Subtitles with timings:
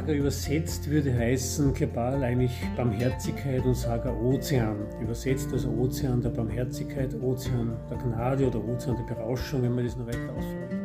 [0.00, 4.88] Saga übersetzt würde heißen Kebal eigentlich Barmherzigkeit und Saga Ozean.
[4.98, 9.98] Übersetzt also Ozean der Barmherzigkeit, Ozean der Gnade oder Ozean der Berauschung, wenn man das
[9.98, 10.80] noch weiter ausführen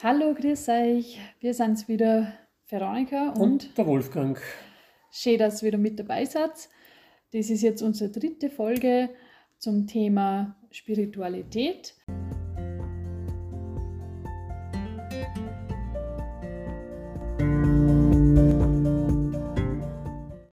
[0.00, 1.18] Hallo, grüß euch.
[1.40, 2.34] Wir sind's wieder,
[2.68, 4.40] Veronika und, und der Wolfgang.
[5.10, 6.68] Schön, dass ihr wieder mit dabei seid.
[7.32, 9.10] Das ist jetzt unsere dritte Folge
[9.58, 11.96] zum Thema Spiritualität.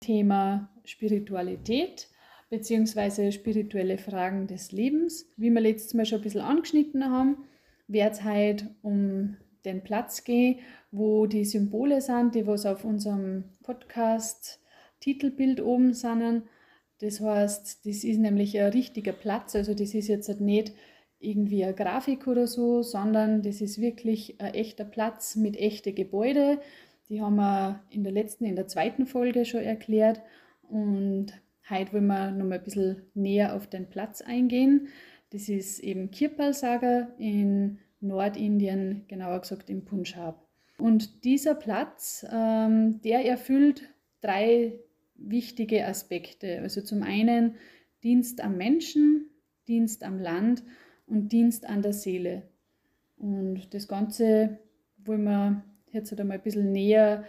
[0.05, 2.09] Thema Spiritualität
[2.51, 3.33] bzw.
[3.33, 5.27] spirituelle Fragen des Lebens.
[5.37, 7.39] Wie wir letztes Mal schon ein bisschen angeschnitten haben,
[7.89, 10.59] wird es heute um den Platz gehen,
[10.91, 14.61] wo die Symbole sind, die was auf unserem Podcast
[15.01, 16.43] Titelbild oben sind.
[17.01, 20.73] Das heißt, das ist nämlich ein richtiger Platz, also das ist jetzt nicht
[21.19, 26.59] irgendwie eine Grafik oder so, sondern das ist wirklich ein echter Platz mit echten Gebäuden.
[27.08, 30.22] Die haben wir in der letzten, in der zweiten Folge schon erklärt.
[30.69, 31.27] Und
[31.69, 34.88] heute wollen wir noch mal ein bisschen näher auf den Platz eingehen.
[35.30, 40.47] Das ist eben Kirpal Saga in Nordindien, genauer gesagt im Punjab.
[40.78, 43.88] Und dieser Platz, ähm, der erfüllt
[44.20, 44.80] drei
[45.16, 46.60] wichtige Aspekte.
[46.60, 47.56] Also zum einen
[48.02, 49.30] Dienst am Menschen,
[49.69, 50.62] Dienst am Land
[51.06, 52.42] und Dienst an der Seele.
[53.16, 54.58] Und das Ganze
[55.05, 55.64] wollen wir
[55.95, 57.25] jetzt halt einmal ein bisschen näher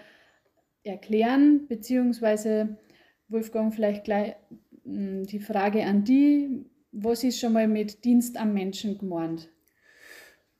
[0.83, 2.77] erklären, beziehungsweise
[3.27, 4.35] Wolfgang, vielleicht gleich
[4.83, 9.49] hm, die Frage an die, was ist schon mal mit Dienst am Menschen gemeint?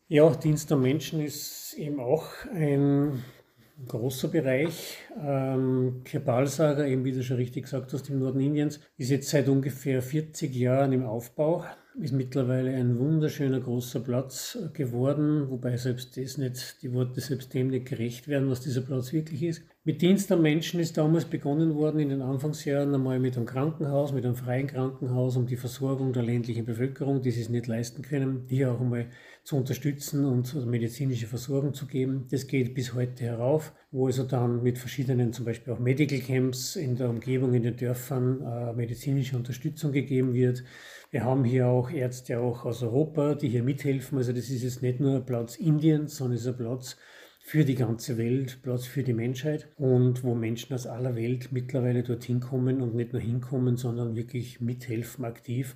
[0.07, 3.23] Ja, Dienst am Menschen ist eben auch ein
[3.87, 4.97] großer Bereich.
[5.21, 9.47] Ähm, Kepalsaga, eben wie du schon richtig gesagt hast, im Norden Indiens, ist jetzt seit
[9.47, 11.65] ungefähr 40 Jahren im Aufbau
[12.01, 17.69] ist mittlerweile ein wunderschöner großer Platz geworden, wobei selbst das nicht, die Worte selbst dem
[17.69, 19.63] nicht gerecht werden, was dieser Platz wirklich ist.
[19.83, 24.13] Mit Dienst am Menschen ist damals begonnen worden in den Anfangsjahren einmal mit einem Krankenhaus,
[24.13, 28.01] mit einem freien Krankenhaus, um die Versorgung der ländlichen Bevölkerung, die sie es nicht leisten
[28.01, 29.07] können, hier auch einmal
[29.45, 32.27] zu unterstützen und medizinische Versorgung zu geben.
[32.31, 36.75] Das geht bis heute herauf, wo also dann mit verschiedenen, zum Beispiel auch Medical Camps
[36.75, 40.63] in der Umgebung, in den Dörfern, äh, medizinische Unterstützung gegeben wird.
[41.11, 44.17] Wir haben hier auch Ärzte auch aus Europa, die hier mithelfen.
[44.17, 46.97] Also das ist jetzt nicht nur ein Platz Indiens, sondern es ist ein Platz
[47.47, 52.01] für die ganze Welt, Platz für die Menschheit und wo Menschen aus aller Welt mittlerweile
[52.01, 55.75] dorthin kommen und nicht nur hinkommen, sondern wirklich mithelfen aktiv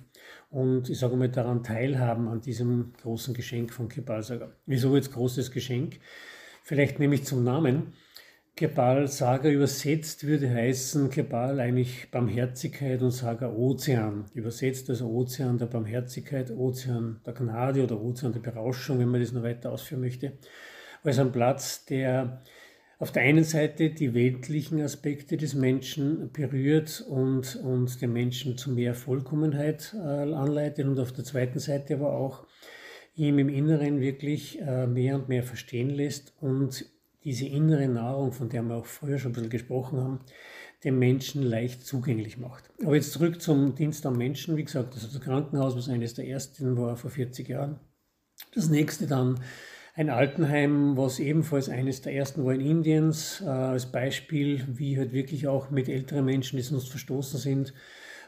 [0.50, 4.50] und ich sage mal daran teilhaben an diesem großen Geschenk von Kepalsaga.
[4.66, 6.00] Wieso jetzt großes Geschenk?
[6.64, 7.92] Vielleicht nehme ich zum Namen.
[8.56, 14.24] Kebal Saga übersetzt würde heißen Kebal eigentlich Barmherzigkeit und Saga Ozean.
[14.34, 19.30] Übersetzt also Ozean der Barmherzigkeit, Ozean der Gnade oder Ozean der Berauschung, wenn man das
[19.30, 20.32] noch weiter ausführen möchte.
[21.02, 22.42] Also ein Platz, der
[22.98, 28.70] auf der einen Seite die weltlichen Aspekte des Menschen berührt und, und den Menschen zu
[28.70, 32.46] mehr Vollkommenheit äh, anleitet und auf der zweiten Seite aber auch
[33.14, 36.84] ihm im Inneren wirklich äh, mehr und mehr verstehen lässt und
[37.24, 40.20] diese innere Nahrung, von der wir auch früher schon ein bisschen gesprochen haben,
[40.84, 42.70] dem Menschen leicht zugänglich macht.
[42.84, 44.56] Aber jetzt zurück zum Dienst am Menschen.
[44.56, 47.78] Wie gesagt, also das Krankenhaus, was eines der ersten war vor 40 Jahren.
[48.54, 49.40] Das nächste dann
[50.00, 55.12] ein Altenheim, was ebenfalls eines der ersten war in Indiens, äh, als Beispiel, wie halt
[55.12, 57.74] wirklich auch mit älteren Menschen, die sonst verstoßen sind,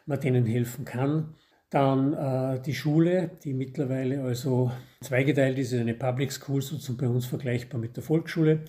[0.05, 1.35] man denen helfen kann.
[1.71, 7.25] Dann äh, die Schule, die mittlerweile also zweigeteilt ist, eine Public School, sozusagen bei uns
[7.25, 8.65] vergleichbar mit der Volksschule.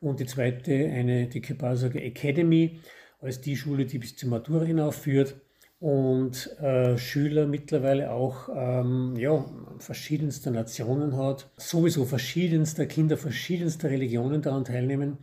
[0.00, 2.80] Und die zweite, eine, die Kepasaga Academy,
[3.20, 5.36] als die Schule, die bis zur Matura hinaufführt
[5.80, 9.44] und äh, Schüler mittlerweile auch ähm, ja,
[9.78, 15.18] verschiedenster Nationen hat, sowieso verschiedenster Kinder verschiedenster Religionen daran teilnehmen.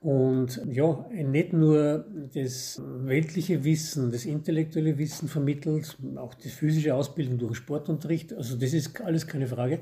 [0.00, 2.04] Und ja, nicht nur
[2.34, 8.72] das weltliche Wissen, das intellektuelle Wissen vermittelt, auch die physische Ausbildung durch Sportunterricht, also das
[8.72, 9.80] ist alles keine Frage,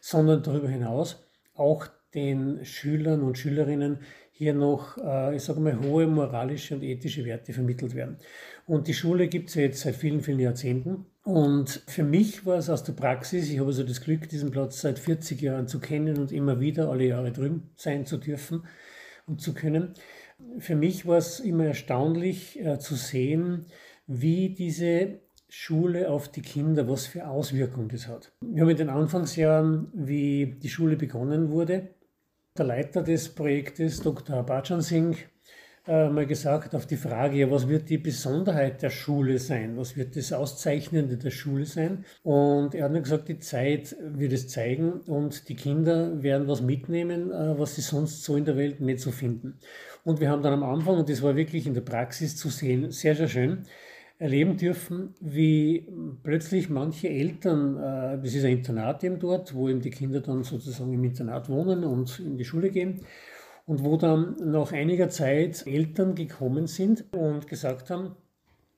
[0.00, 1.24] sondern darüber hinaus
[1.54, 4.00] auch den Schülern und Schülerinnen
[4.34, 8.16] hier noch, äh, ich sage mal, hohe moralische und ethische Werte vermittelt werden.
[8.66, 11.06] Und die Schule gibt es ja jetzt seit vielen, vielen Jahrzehnten.
[11.22, 14.80] Und für mich war es aus der Praxis, ich habe also das Glück, diesen Platz
[14.80, 18.64] seit 40 Jahren zu kennen und immer wieder alle Jahre drüben sein zu dürfen
[19.26, 19.94] und zu können.
[20.58, 23.66] Für mich war es immer erstaunlich äh, zu sehen,
[24.06, 28.32] wie diese Schule auf die Kinder, was für Auswirkungen das hat.
[28.40, 31.90] Wir haben in den Anfangsjahren, wie die Schule begonnen wurde,
[32.58, 34.42] der Leiter des Projektes, Dr.
[34.42, 35.16] Bajan Singh,
[35.86, 39.76] äh, mal gesagt auf die Frage, was wird die Besonderheit der Schule sein?
[39.78, 42.04] Was wird das Auszeichnende der Schule sein?
[42.22, 46.60] Und er hat mir gesagt, die Zeit wird es zeigen und die Kinder werden was
[46.60, 49.58] mitnehmen, äh, was sie sonst so in der Welt nicht so finden.
[50.04, 52.90] Und wir haben dann am Anfang, und das war wirklich in der Praxis zu sehen,
[52.90, 53.64] sehr, sehr schön,
[54.18, 55.88] erleben dürfen, wie
[56.22, 60.44] plötzlich manche Eltern, äh, das ist ein Internat eben dort, wo eben die Kinder dann
[60.44, 63.00] sozusagen im Internat wohnen und in die Schule gehen,
[63.66, 68.16] und wo dann nach einiger Zeit Eltern gekommen sind und gesagt haben,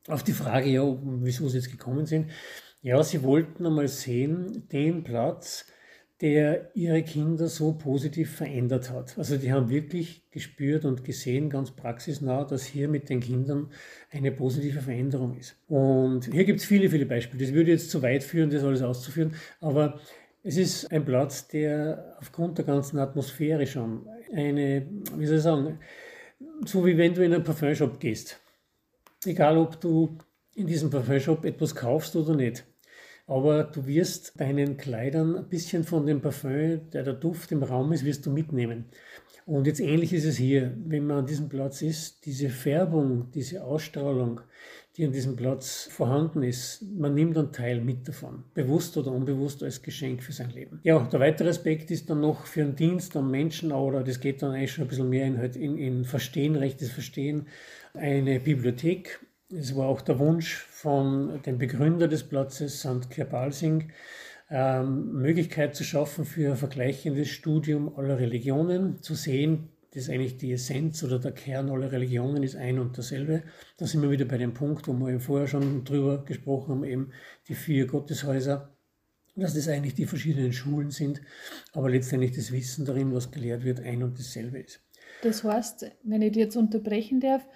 [0.09, 2.31] auf die Frage, ja, wieso sie jetzt gekommen sind,
[2.83, 5.67] ja, sie wollten einmal sehen, den Platz,
[6.21, 9.19] der ihre Kinder so positiv verändert hat.
[9.19, 13.71] Also die haben wirklich gespürt und gesehen, ganz praxisnah, dass hier mit den Kindern
[14.11, 15.57] eine positive Veränderung ist.
[15.67, 17.45] Und hier gibt es viele, viele Beispiele.
[17.45, 20.01] Das würde jetzt zu weit führen, das alles auszuführen, aber
[20.45, 24.87] es ist ein Platz, der aufgrund der ganzen Atmosphäre schon eine,
[25.17, 25.79] wie soll ich sagen,
[26.65, 28.39] so wie wenn du in einen Parfumshop gehst.
[29.25, 30.19] Egal, ob du
[30.55, 32.65] in diesem Parfumshop etwas kaufst oder nicht.
[33.27, 37.93] Aber du wirst deinen Kleidern ein bisschen von dem Parfum, der der Duft im Raum
[37.93, 38.87] ist, wirst du mitnehmen.
[39.47, 43.63] Und jetzt ähnlich ist es hier, wenn man an diesem Platz ist, diese Färbung, diese
[43.63, 44.41] Ausstrahlung,
[44.97, 49.63] die an diesem Platz vorhanden ist, man nimmt einen Teil mit davon, bewusst oder unbewusst
[49.63, 50.81] als Geschenk für sein Leben.
[50.83, 54.41] Ja, der weitere Aspekt ist dann noch für einen Dienst am Menschen oder das geht
[54.41, 57.49] dann eigentlich schon ein bisschen mehr in, halt in, in Verstehen, rechtes Verstehen,
[57.93, 59.21] eine Bibliothek.
[59.57, 63.93] Es war auch der Wunsch von dem Begründer des Platzes, Sant Kirpalsing,
[64.51, 70.39] ähm, Möglichkeit zu schaffen für ein vergleichendes Studium aller Religionen, zu sehen, das ist eigentlich
[70.39, 73.45] die Essenz oder der Kern aller Religionen ist ein und dasselbe.
[73.77, 76.85] Da sind wir wieder bei dem Punkt, wo wir eben vorher schon drüber gesprochen haben,
[76.85, 77.13] eben
[77.47, 78.77] die vier Gotteshäuser,
[79.37, 81.23] dass das eigentlich die verschiedenen Schulen sind,
[81.73, 84.81] aber letztendlich das Wissen darin, was gelehrt wird, ein und dasselbe ist.
[85.23, 87.47] Das heißt, wenn ich dir jetzt unterbrechen darf,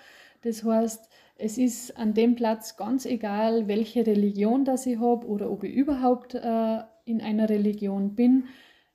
[0.42, 1.07] das heißt,
[1.38, 5.72] es ist an dem Platz ganz egal, welche Religion das ich habe oder ob ich
[5.72, 8.44] überhaupt äh, in einer Religion bin.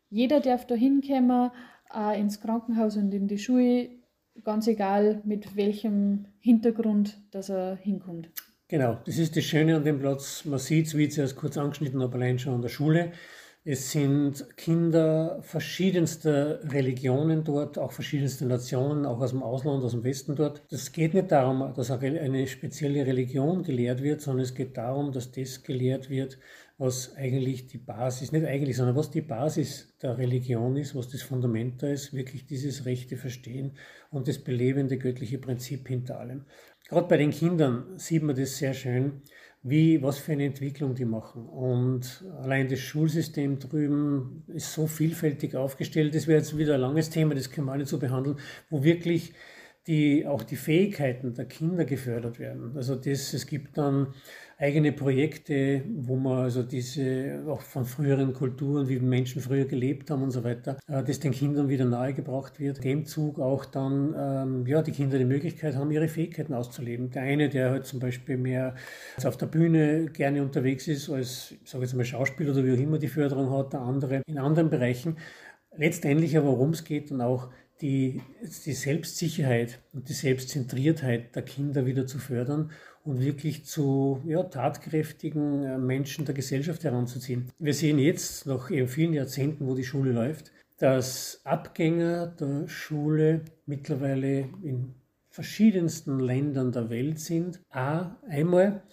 [0.10, 1.52] Jeder darf da hinkommen,
[1.90, 3.90] auch ins Krankenhaus und in die Schule,
[4.44, 8.30] ganz egal mit welchem Hintergrund dass er hinkommt.
[8.68, 10.46] Genau, das ist das Schöne an dem Platz.
[10.46, 13.14] Man sieht es, wie ich es erst kurz angeschnitten habe, allein schon an der Schule.
[13.66, 20.04] Es sind Kinder verschiedenster Religionen dort, auch verschiedenster Nationen, auch aus dem Ausland, aus dem
[20.04, 20.62] Westen dort.
[20.70, 25.32] Es geht nicht darum, dass eine spezielle Religion gelehrt wird, sondern es geht darum, dass
[25.32, 26.40] das gelehrt wird,
[26.78, 31.22] was eigentlich die Basis, nicht eigentlich, sondern was die Basis der Religion ist, was das
[31.22, 33.78] Fundament da ist, wirklich dieses rechte Verstehen
[34.12, 36.44] und das belebende göttliche Prinzip hinter allem.
[36.90, 39.22] Gerade bei den Kindern sieht man das sehr schön,
[39.64, 41.48] wie, was für eine Entwicklung die machen.
[41.48, 47.10] Und allein das Schulsystem drüben ist so vielfältig aufgestellt, das wäre jetzt wieder ein langes
[47.10, 48.38] Thema, das können wir nicht so behandeln,
[48.70, 49.34] wo wirklich
[49.88, 52.72] die, auch die Fähigkeiten der Kinder gefördert werden.
[52.76, 54.14] Also das, es gibt dann
[54.58, 60.24] eigene Projekte, wo man also diese auch von früheren Kulturen, wie Menschen früher gelebt haben
[60.24, 62.82] und so weiter, äh, das den Kindern wieder nahegebracht wird.
[62.84, 67.10] Dem Zug auch dann, ähm, ja, die Kinder die Möglichkeit haben, ihre Fähigkeiten auszuleben.
[67.12, 68.76] Der eine, der halt zum Beispiel mehr
[69.26, 73.00] auf der Bühne gerne unterwegs ist, als, sage jetzt mal Schauspieler oder wie auch immer
[73.00, 75.18] die Förderung hat, der andere in anderen Bereichen.
[75.76, 77.50] Letztendlich aber, worum es geht und auch
[77.84, 78.22] die,
[78.66, 82.72] die Selbstsicherheit und die Selbstzentriertheit der Kinder wieder zu fördern
[83.04, 87.52] und wirklich zu ja, tatkräftigen äh, Menschen der Gesellschaft heranzuziehen.
[87.60, 93.42] Wir sehen jetzt, nach eben vielen Jahrzehnten, wo die Schule läuft, dass Abgänger der Schule
[93.66, 94.96] mittlerweile in
[95.30, 97.60] verschiedensten Ländern der Welt sind.
[97.70, 98.84] A, einmal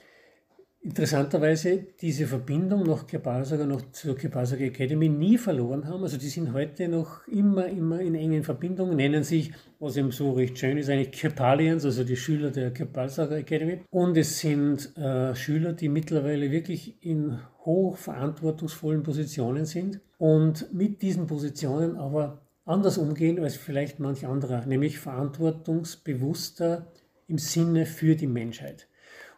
[0.82, 6.02] interessanterweise diese Verbindung nach Kepasaga, noch zur Kepasaga Academy nie verloren haben.
[6.02, 10.32] Also die sind heute noch immer, immer in engen Verbindungen, nennen sich, was eben so
[10.32, 13.80] recht schön ist, eigentlich Kepalians, also die Schüler der Kepasaga Academy.
[13.90, 21.26] Und es sind äh, Schüler, die mittlerweile wirklich in hochverantwortungsvollen Positionen sind und mit diesen
[21.26, 26.86] Positionen aber anders umgehen als vielleicht manch anderer, nämlich verantwortungsbewusster
[27.26, 28.88] im Sinne für die Menschheit.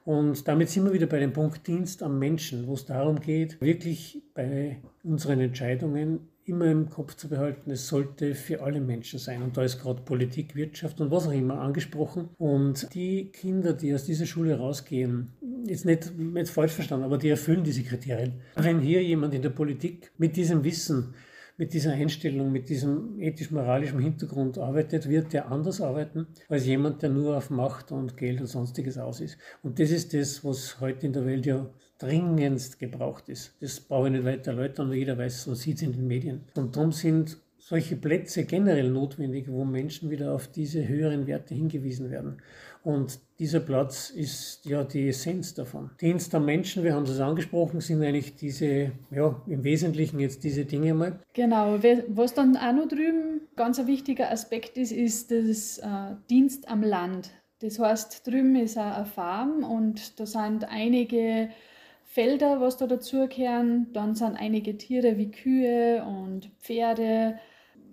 [0.05, 3.61] Und damit sind wir wieder bei dem Punkt Dienst am Menschen, wo es darum geht,
[3.61, 9.43] wirklich bei unseren Entscheidungen immer im Kopf zu behalten, es sollte für alle Menschen sein.
[9.43, 12.31] Und da ist gerade Politik, Wirtschaft und was auch immer angesprochen.
[12.39, 15.33] Und die Kinder, die aus dieser Schule rausgehen,
[15.67, 18.41] jetzt nicht jetzt falsch verstanden, aber die erfüllen diese Kriterien.
[18.57, 21.15] Wenn hier jemand in der Politik mit diesem Wissen
[21.57, 27.11] mit dieser Einstellung, mit diesem ethisch-moralischen Hintergrund arbeitet, wird der anders arbeiten als jemand, der
[27.11, 29.39] nur auf Macht und Geld und sonstiges aus ist.
[29.63, 31.69] Und das ist das, was heute in der Welt ja
[31.99, 33.55] dringendst gebraucht ist.
[33.61, 36.43] Das brauche ich nicht weiter erläutern, weil jeder weiß, man sieht es in den Medien.
[36.57, 42.11] Und darum sind solche Plätze generell notwendig, wo Menschen wieder auf diese höheren Werte hingewiesen
[42.11, 42.39] werden.
[42.83, 45.91] Und dieser Platz ist ja die Essenz davon.
[46.01, 50.65] Dienst am Menschen, wir haben es angesprochen, sind eigentlich diese, ja, im Wesentlichen jetzt diese
[50.65, 51.19] Dinge mal.
[51.33, 56.69] Genau, was dann auch noch drüben ganz ein wichtiger Aspekt ist, ist das äh, Dienst
[56.69, 57.31] am Land.
[57.61, 61.51] Das heißt, drüben ist auch eine Farm und da sind einige
[62.05, 63.93] Felder, was da dazugehören.
[63.93, 67.39] Dann sind einige Tiere wie Kühe und Pferde.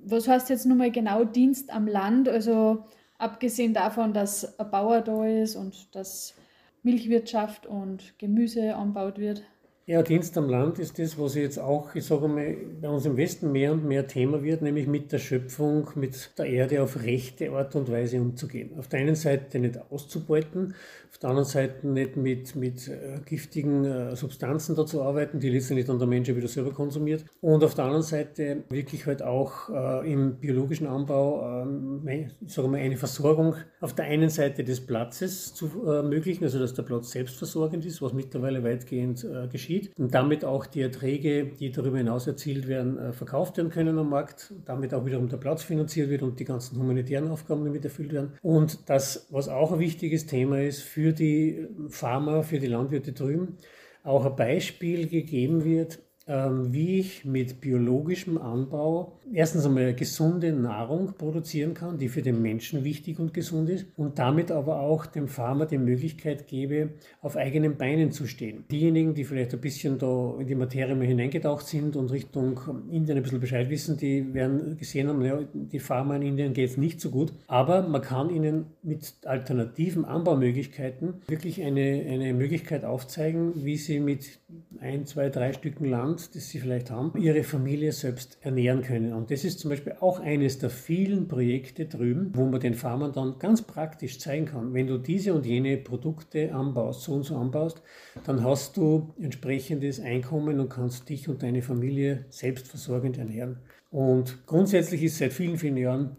[0.03, 2.27] Was heißt jetzt nochmal genau Dienst am Land?
[2.27, 2.86] Also
[3.20, 6.34] abgesehen davon, dass ein Bauer da ist und dass
[6.82, 9.44] Milchwirtschaft und Gemüse anbaut wird.
[9.89, 13.17] Ja, Dienst am Land ist das, was jetzt auch, ich sage mal, bei uns im
[13.17, 17.50] Westen mehr und mehr Thema wird, nämlich mit der Schöpfung, mit der Erde auf rechte
[17.53, 18.77] Art und Weise umzugehen.
[18.77, 20.75] Auf der einen Seite nicht auszubeuten,
[21.10, 25.50] auf der anderen Seite nicht mit, mit äh, giftigen äh, Substanzen da zu arbeiten, die
[25.50, 27.25] letztendlich dann der Mensch wieder selber konsumiert.
[27.41, 31.65] Und auf der anderen Seite wirklich halt auch äh, im biologischen Anbau,
[32.05, 36.60] äh, ich sage mal, eine Versorgung auf der einen Seite des Platzes zu ermöglichen, also
[36.60, 39.79] dass der Platz selbstversorgend ist, was mittlerweile weitgehend äh, geschieht.
[39.98, 44.10] Und damit auch die Erträge, die darüber hinaus erzielt werden, äh, verkauft werden können am
[44.10, 48.14] Markt, damit auch wiederum der Platz finanziert wird und die ganzen humanitären Aufgaben damit erfüllt
[48.14, 48.34] werden.
[48.42, 53.58] Und das, was auch ein wichtiges Thema ist, für die Farmer, für die Landwirte drüben
[54.04, 61.74] auch ein Beispiel gegeben wird, wie ich mit biologischem Anbau erstens einmal gesunde Nahrung produzieren
[61.74, 65.66] kann, die für den Menschen wichtig und gesund ist und damit aber auch dem Farmer
[65.66, 66.90] die Möglichkeit gebe,
[67.22, 68.66] auf eigenen Beinen zu stehen.
[68.70, 72.60] Diejenigen, die vielleicht ein bisschen da in die Materie mal hineingetaucht sind und Richtung
[72.92, 76.70] Indien ein bisschen Bescheid wissen, die werden gesehen haben, ja, die Farmer in Indien geht
[76.70, 82.86] es nicht so gut, aber man kann ihnen mit alternativen Anbaumöglichkeiten wirklich eine, eine Möglichkeit
[82.86, 84.40] aufzeigen, wie sie mit
[84.80, 89.14] ein, zwei, drei Stücken Land Land, das sie vielleicht haben, ihre Familie selbst ernähren können.
[89.14, 93.14] Und das ist zum Beispiel auch eines der vielen Projekte drüben, wo man den Farmern
[93.14, 97.38] dann ganz praktisch zeigen kann, wenn du diese und jene Produkte anbaust, so und so
[97.38, 97.82] anbaust,
[98.26, 103.60] dann hast du entsprechendes Einkommen und kannst dich und deine Familie selbstversorgend ernähren.
[103.92, 106.18] Und grundsätzlich ist seit vielen, vielen Jahren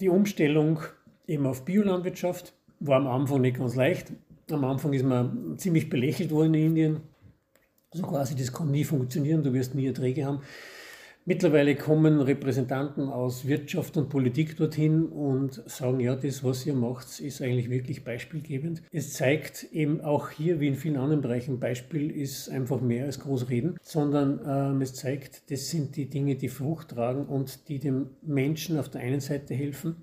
[0.00, 0.80] die Umstellung
[1.26, 4.12] eben auf Biolandwirtschaft, war am Anfang nicht ganz leicht.
[4.50, 7.00] Am Anfang ist man ziemlich belächelt worden in Indien.
[7.92, 10.42] Also quasi, das kann nie funktionieren, du wirst nie Erträge haben.
[11.26, 17.20] Mittlerweile kommen Repräsentanten aus Wirtschaft und Politik dorthin und sagen, ja, das, was ihr macht,
[17.20, 18.82] ist eigentlich wirklich beispielgebend.
[18.90, 23.20] Es zeigt eben auch hier, wie in vielen anderen Bereichen, Beispiel ist einfach mehr als
[23.20, 28.10] Großreden, sondern ähm, es zeigt, das sind die Dinge, die Frucht tragen und die dem
[28.22, 29.96] Menschen auf der einen Seite helfen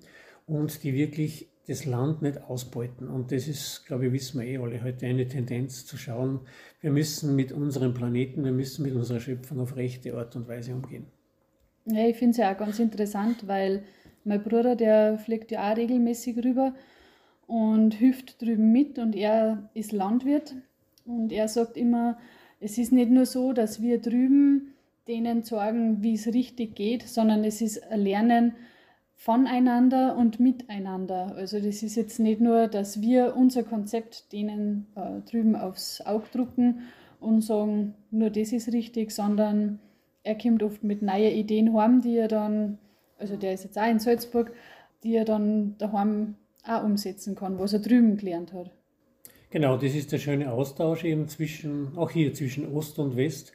[0.46, 3.08] und die wirklich das Land nicht ausbeuten.
[3.08, 6.40] Und das ist, glaube ich, wissen wir eh alle heute eine Tendenz zu schauen,
[6.80, 10.74] wir müssen mit unserem Planeten, wir müssen mit unserer Schöpfung auf rechte Art und Weise
[10.74, 11.06] umgehen.
[11.84, 13.82] Ja, ich finde es ja auch ganz interessant, weil
[14.24, 16.74] mein Bruder, der fliegt ja auch regelmäßig rüber
[17.46, 20.54] und hilft drüben mit und er ist Landwirt
[21.04, 22.18] und er sagt immer,
[22.60, 24.74] es ist nicht nur so, dass wir drüben
[25.06, 28.54] denen sagen, wie es richtig geht, sondern es ist ein Lernen,
[29.18, 31.34] voneinander und miteinander.
[31.34, 36.26] Also das ist jetzt nicht nur, dass wir unser Konzept denen äh, drüben aufs Auge
[36.32, 36.82] drucken
[37.18, 39.80] und sagen, nur das ist richtig, sondern
[40.22, 42.78] er kommt oft mit neuen Ideen heim, die er dann,
[43.18, 44.52] also der ist jetzt auch in Salzburg,
[45.02, 48.70] die er dann daheim auch umsetzen kann, was er drüben gelernt hat.
[49.50, 53.52] Genau, das ist der schöne Austausch eben zwischen, auch hier zwischen Ost und West.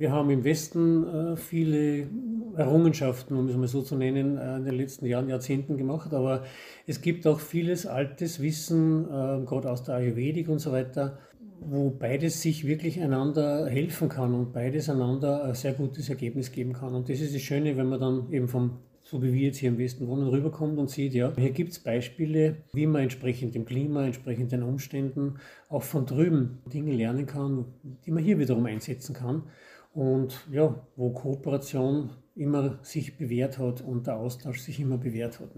[0.00, 2.08] Wir haben im Westen äh, viele
[2.56, 6.44] Errungenschaften, um es mal so zu nennen, äh, in den letzten Jahren, Jahrzehnten gemacht, aber
[6.86, 11.18] es gibt auch vieles altes Wissen, äh, gerade aus der Ayurvedik und so weiter,
[11.60, 16.72] wo beides sich wirklich einander helfen kann und beides einander ein sehr gutes Ergebnis geben
[16.72, 16.94] kann.
[16.94, 19.70] Und das ist das Schöne, wenn man dann eben vom so wie wir jetzt hier
[19.70, 23.64] im Westen wohnen, rüberkommt und sieht, ja, hier gibt es Beispiele, wie man entsprechend dem
[23.64, 27.64] Klima, entsprechend den Umständen auch von drüben Dinge lernen kann,
[28.06, 29.42] die man hier wiederum einsetzen kann
[29.92, 35.50] und ja, wo Kooperation immer sich bewährt hat und der Austausch sich immer bewährt hat.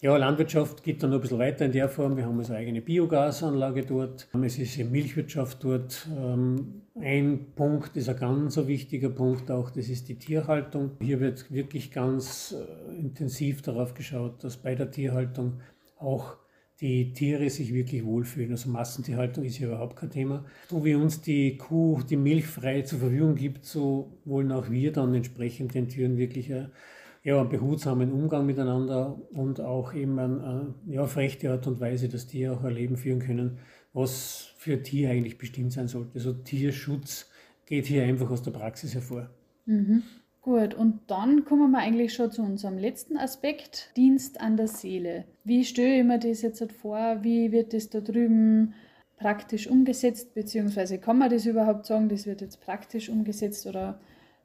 [0.00, 2.16] Ja, Landwirtschaft geht dann noch ein bisschen weiter in der Form.
[2.16, 4.28] Wir haben also eine eigene Biogasanlage dort.
[4.44, 6.06] Es ist eine Milchwirtschaft dort.
[6.16, 10.92] Ähm, ein Punkt ist ein ganz wichtiger Punkt auch, das ist die Tierhaltung.
[11.00, 15.60] Hier wird wirklich ganz äh, intensiv darauf geschaut, dass bei der Tierhaltung
[15.98, 16.36] auch
[16.80, 18.52] die Tiere sich wirklich wohlfühlen.
[18.52, 20.44] Also Massentierhaltung ist hier überhaupt kein Thema.
[20.68, 24.92] So wie uns die Kuh die Milch frei zur Verfügung gibt, so wollen auch wir
[24.92, 31.02] dann entsprechend den Tieren wirklich ja, einen behutsamen Umgang miteinander und auch eben ein, ja,
[31.02, 33.58] auf rechte Art und Weise, dass die auch ein Leben führen können,
[33.92, 36.12] was für Tier eigentlich bestimmt sein sollte.
[36.14, 37.28] Also Tierschutz
[37.66, 39.28] geht hier einfach aus der Praxis hervor.
[39.66, 40.02] Mhm.
[40.40, 45.24] Gut, und dann kommen wir eigentlich schon zu unserem letzten Aspekt, Dienst an der Seele.
[45.44, 47.18] Wie stelle ich mir das jetzt vor?
[47.22, 48.74] Wie wird das da drüben
[49.16, 50.34] praktisch umgesetzt?
[50.34, 54.00] Beziehungsweise kann man das überhaupt sagen, das wird jetzt praktisch umgesetzt oder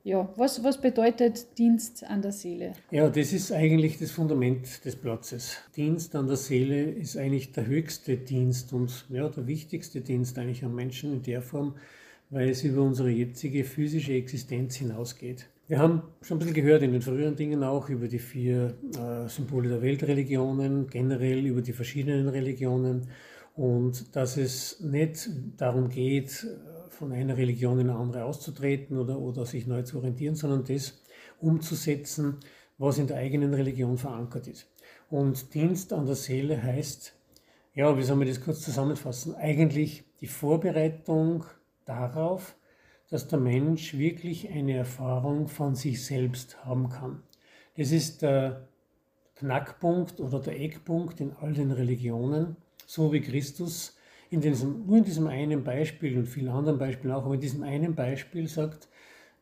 [0.06, 2.74] ja, was, was bedeutet Dienst an der Seele?
[2.92, 5.60] Ja, das ist eigentlich das Fundament des Platzes.
[5.78, 10.66] Dienst an der Seele ist eigentlich der höchste Dienst und ja, der wichtigste Dienst eigentlich
[10.66, 11.76] am Menschen in der Form,
[12.30, 15.48] weil es über unsere jetzige physische Existenz hinausgeht.
[15.66, 19.30] Wir haben schon ein bisschen gehört in den früheren Dingen auch über die vier äh,
[19.30, 23.08] Symbole der Weltreligionen, generell über die verschiedenen Religionen
[23.56, 26.46] und dass es nicht darum geht,
[26.90, 31.02] von einer Religion in eine andere auszutreten oder, oder sich neu zu orientieren, sondern das
[31.40, 32.40] umzusetzen,
[32.78, 34.70] was in der eigenen Religion verankert ist.
[35.10, 37.16] Und Dienst an der Seele heißt,
[37.74, 39.34] ja, wie soll man das kurz zusammenfassen?
[39.36, 41.46] Eigentlich die Vorbereitung
[41.86, 42.56] darauf,
[43.14, 47.22] dass der Mensch wirklich eine Erfahrung von sich selbst haben kann.
[47.78, 48.68] Das ist der
[49.36, 52.56] Knackpunkt oder der Eckpunkt in all den Religionen,
[52.88, 53.96] so wie Christus
[54.32, 57.62] in diesem, nur in diesem einen Beispiel und vielen anderen Beispielen auch, aber in diesem
[57.62, 58.88] einen Beispiel sagt,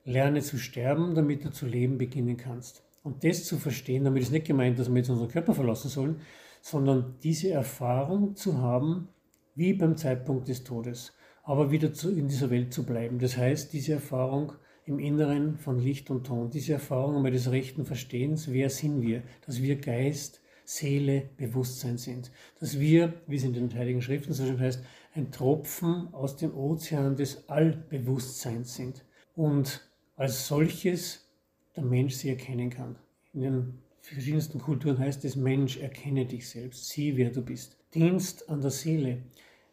[0.04, 2.84] lerne zu sterben, damit du zu leben beginnen kannst.
[3.04, 6.20] Und das zu verstehen, damit ist nicht gemeint, dass wir jetzt unseren Körper verlassen sollen,
[6.62, 9.08] sondern diese Erfahrung zu haben,
[9.56, 11.14] wie beim Zeitpunkt des Todes
[11.44, 13.20] aber wieder zu, in dieser Welt zu bleiben.
[13.20, 14.54] Das heißt, diese Erfahrung
[14.86, 19.24] im Inneren von Licht und Ton, diese Erfahrung einmal des rechten Verstehens, wer sind wir,
[19.46, 24.46] dass wir Geist, Seele, Bewusstsein sind, dass wir, wie es in den Heiligen Schriften so
[24.46, 24.84] schön heißt,
[25.14, 29.04] ein Tropfen aus dem Ozean des Allbewusstseins sind
[29.36, 29.82] und
[30.16, 31.30] als solches
[31.76, 32.96] der Mensch sie erkennen kann.
[33.34, 37.78] In den verschiedensten Kulturen heißt es, Mensch, erkenne dich selbst, sieh, wer du bist.
[37.94, 39.24] Dienst an der Seele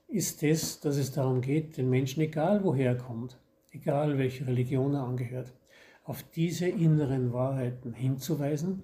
[0.08, 3.38] ist es, dass es darum geht, den Menschen, egal woher er kommt,
[3.70, 5.52] egal welche Religion er angehört,
[6.04, 8.82] auf diese inneren Wahrheiten hinzuweisen.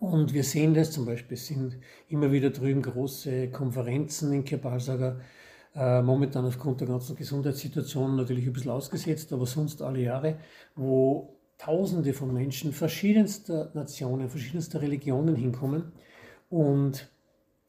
[0.00, 1.76] Und wir sehen das zum Beispiel, es sind
[2.08, 5.20] immer wieder drüben große Konferenzen in Kepalsaga,
[5.74, 10.38] äh, momentan aufgrund der ganzen Gesundheitssituation natürlich ein bisschen ausgesetzt, aber sonst alle Jahre,
[10.74, 15.92] wo Tausende von Menschen verschiedenster Nationen, verschiedenster Religionen hinkommen
[16.48, 17.12] und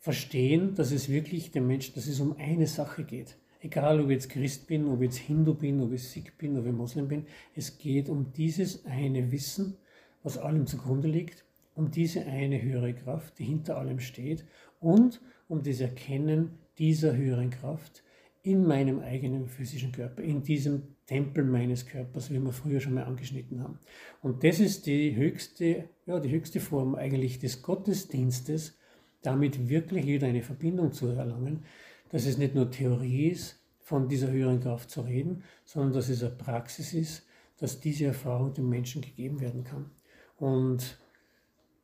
[0.02, 3.38] verstehen, dass es wirklich dem Menschen, dass es um eine Sache geht.
[3.62, 6.58] Egal, ob ich jetzt Christ bin, ob ich jetzt Hindu bin, ob ich Sikh bin,
[6.58, 9.78] ob ich Moslem bin, es geht um dieses eine Wissen,
[10.24, 14.44] was allem zugrunde liegt, um diese eine höhere Kraft, die hinter allem steht
[14.80, 18.04] und um das Erkennen dieser höheren Kraft
[18.42, 23.04] in meinem eigenen physischen Körper, in diesem Tempel meines Körpers, wie wir früher schon mal
[23.04, 23.78] angeschnitten haben.
[24.24, 28.80] Und das ist die höchste, ja, die höchste Form eigentlich des Gottesdienstes,
[29.22, 31.64] damit wirklich wieder eine Verbindung zu erlangen,
[32.10, 36.24] dass es nicht nur Theorie ist, von dieser höheren Kraft zu reden, sondern dass es
[36.24, 37.26] eine Praxis ist,
[37.58, 39.92] dass diese Erfahrung dem Menschen gegeben werden kann.
[40.38, 40.98] Und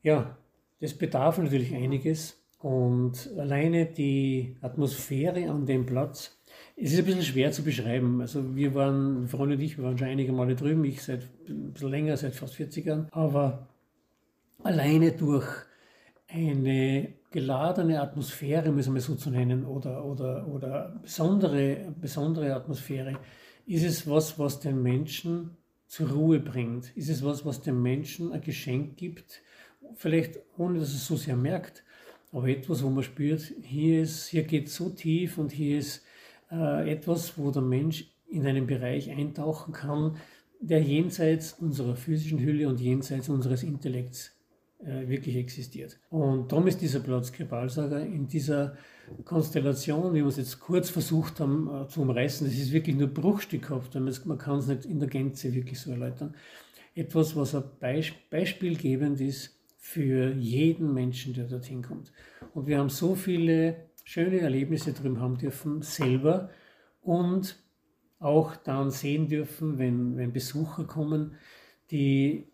[0.03, 0.37] ja,
[0.79, 2.41] das bedarf natürlich einiges.
[2.59, 6.39] Und alleine die Atmosphäre an dem Platz,
[6.75, 8.21] es ist ein bisschen schwer zu beschreiben.
[8.21, 11.73] Also wir waren, Freunde und ich, wir waren schon einige Male drüben, ich seit ein
[11.73, 13.07] bisschen länger, seit fast 40 Jahren.
[13.11, 13.67] Aber
[14.63, 15.47] alleine durch
[16.27, 23.19] eine geladene Atmosphäre, müssen wir so zu nennen, oder, oder, oder besondere, besondere Atmosphäre,
[23.67, 26.97] ist es was, was den Menschen zur Ruhe bringt?
[26.97, 29.43] Ist es was, was dem Menschen ein Geschenk gibt?
[29.93, 31.83] Vielleicht ohne, dass es so sehr merkt,
[32.31, 36.03] aber etwas, wo man spürt, hier, ist, hier geht so tief und hier ist
[36.51, 40.17] äh, etwas, wo der Mensch in einen Bereich eintauchen kann,
[40.59, 44.36] der jenseits unserer physischen Hülle und jenseits unseres Intellekts
[44.79, 45.99] äh, wirklich existiert.
[46.09, 48.77] Und darum ist dieser Platz Kebalsager in dieser
[49.25, 53.07] Konstellation, wie wir es jetzt kurz versucht haben äh, zu umreißen, das ist wirklich nur
[53.07, 56.35] bruchstückhaft, man kann es nicht in der Gänze wirklich so erläutern.
[56.93, 62.11] Etwas, was ein Beisp beispielgebend ist für jeden Menschen, der dorthin kommt.
[62.53, 66.49] Und wir haben so viele schöne Erlebnisse drüben haben dürfen, selber
[67.01, 67.57] und
[68.19, 71.35] auch dann sehen dürfen, wenn, wenn Besucher kommen,
[71.91, 72.47] die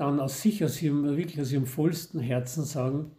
[0.00, 3.12] dann aus sich, aus ihrem, wirklich aus ihrem vollsten Herzen sagen,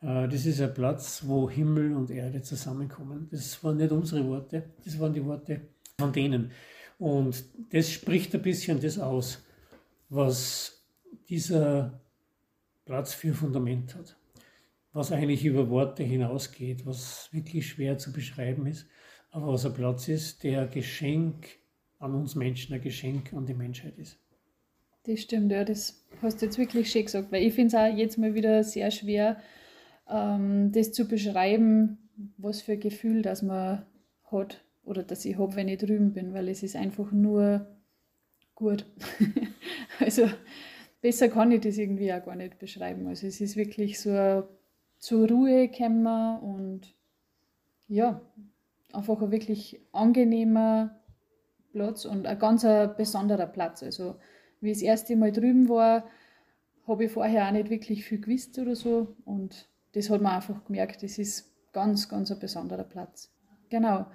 [0.00, 3.26] äh, das ist ein Platz, wo Himmel und Erde zusammenkommen.
[3.32, 5.62] Das waren nicht unsere Worte, das waren die Worte
[5.98, 6.52] von denen.
[6.96, 9.44] Und das spricht ein bisschen das aus,
[10.08, 10.86] was
[11.28, 12.00] dieser
[12.84, 14.16] Platz für Fundament hat.
[14.92, 18.86] Was eigentlich über Worte hinausgeht, was wirklich schwer zu beschreiben ist,
[19.30, 21.58] aber was ein Platz ist, der Geschenk
[21.98, 24.20] an uns Menschen, ein Geschenk an die Menschheit ist.
[25.08, 27.96] Das stimmt, ja, das hast du jetzt wirklich schön gesagt, weil ich finde es auch
[27.96, 29.38] jetzt mal wieder sehr schwer,
[30.06, 33.86] ähm, das zu beschreiben, was für ein Gefühl das man
[34.30, 37.66] hat oder dass ich habe, wenn ich drüben bin, weil es ist einfach nur
[38.54, 38.84] gut.
[40.00, 40.28] Also
[41.00, 43.08] besser kann ich das irgendwie auch gar nicht beschreiben.
[43.08, 44.46] Also es ist wirklich so
[44.98, 46.94] zur Ruhe gekommen und
[47.88, 48.20] ja,
[48.92, 51.00] einfach ein wirklich angenehmer
[51.72, 52.64] Platz und ein ganz
[52.96, 53.82] besonderer Platz.
[53.82, 54.14] Also
[54.60, 56.04] wie ich das erste Mal drüben war,
[56.86, 60.64] habe ich vorher auch nicht wirklich viel gewusst oder so und das hat man einfach
[60.64, 63.30] gemerkt, das ist ganz, ganz ein besonderer Platz.
[63.68, 64.06] Genau.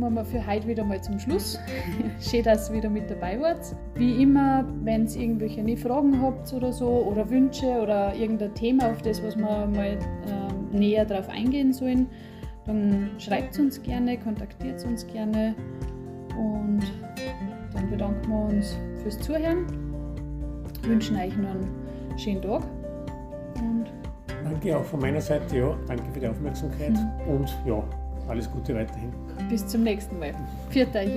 [0.00, 1.58] kommen wir für heute wieder mal zum Schluss.
[2.20, 3.76] Schön, dass ihr wieder mit dabei wart.
[3.94, 9.02] Wie immer, wenn ihr irgendwelche Fragen habt oder so oder Wünsche oder irgendein Thema, auf
[9.02, 12.08] das, was wir mal äh, näher drauf eingehen sollen,
[12.70, 15.54] dann schreibt uns gerne, kontaktiert uns gerne
[16.38, 16.82] und
[17.74, 19.66] dann bedanken wir uns fürs Zuhören.
[20.82, 22.62] Wünschen euch noch einen schönen Tag
[23.56, 23.86] und
[24.44, 25.76] Danke auch von meiner Seite, ja.
[25.86, 27.34] Danke für die Aufmerksamkeit mhm.
[27.34, 27.82] und ja,
[28.28, 29.12] alles Gute weiterhin.
[29.48, 30.32] Bis zum nächsten Mal.
[30.70, 31.10] Viert euch.